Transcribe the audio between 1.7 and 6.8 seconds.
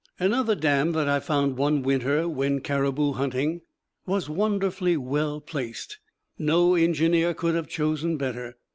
winter when caribou hunting was wonderfully well placed. No